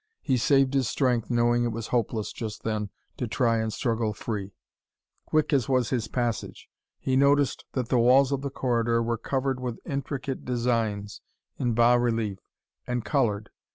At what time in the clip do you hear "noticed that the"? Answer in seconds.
7.15-7.99